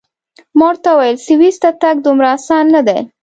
[0.57, 2.99] ما ورته وویل: سویس ته تګ دومره اسان نه دی.